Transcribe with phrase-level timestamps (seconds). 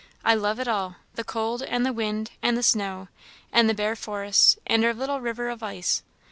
[0.25, 3.09] I love it all; the cold, and the wind, and the snow,
[3.53, 6.01] and the bare forests, and our little river of ice.